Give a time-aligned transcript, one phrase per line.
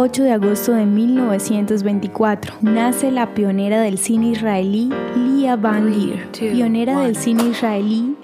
[0.00, 6.30] 8 de agosto de 1924 nace la pionera del cine israelí Lia Van Leer.
[6.30, 8.14] Pionera del cine israelí,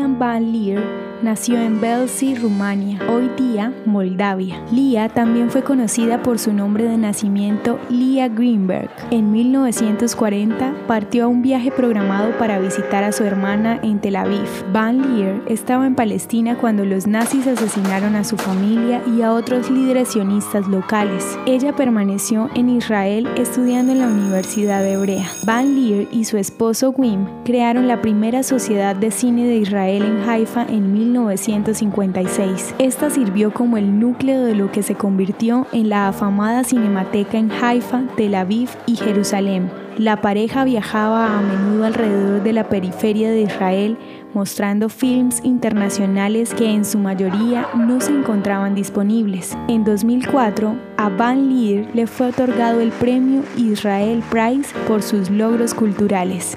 [0.00, 0.82] Van Leer
[1.22, 4.60] nació en Belsi, Rumania, hoy día Moldavia.
[4.72, 8.90] Lia también fue conocida por su nombre de nacimiento Lia Greenberg.
[9.10, 14.48] En 1940 partió a un viaje programado para visitar a su hermana en Tel Aviv.
[14.72, 19.70] Van Leer estaba en Palestina cuando los nazis asesinaron a su familia y a otros
[19.70, 21.38] líderes sionistas locales.
[21.46, 25.28] Ella permaneció en Israel estudiando en la Universidad Hebrea.
[25.44, 30.28] Van Leer y su esposo Wim crearon la primera sociedad de cine de Israel en
[30.28, 32.74] Haifa en 1940 1956.
[32.78, 37.50] Esta sirvió como el núcleo de lo que se convirtió en la afamada cinemateca en
[37.50, 39.70] Haifa, Tel Aviv y Jerusalén.
[39.98, 43.98] La pareja viajaba a menudo alrededor de la periferia de Israel
[44.32, 49.54] mostrando films internacionales que en su mayoría no se encontraban disponibles.
[49.68, 55.74] En 2004, a Van Leer le fue otorgado el premio Israel Prize por sus logros
[55.74, 56.56] culturales.